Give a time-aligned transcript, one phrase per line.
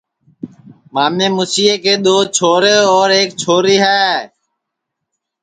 [0.93, 4.05] مامے موسیے جے دو چھورے اور ایک چھوری ہے